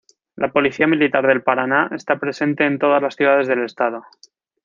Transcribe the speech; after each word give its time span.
La 0.35 0.51
Policía 0.51 0.87
Militar 0.87 1.27
del 1.27 1.43
Paraná 1.43 1.91
está 1.91 2.17
presente 2.17 2.65
en 2.65 2.79
todas 2.79 3.03
las 3.03 3.15
ciudades 3.15 3.45
del 3.47 3.63
Estado. 3.63 4.03